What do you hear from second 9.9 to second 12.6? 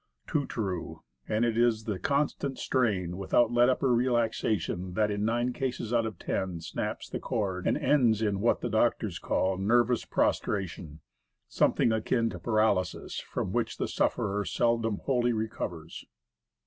prostration" something akin to